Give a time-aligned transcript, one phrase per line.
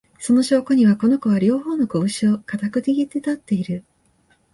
[0.17, 3.83] その証拠には、この子は、両方のこぶしを固く握って立っている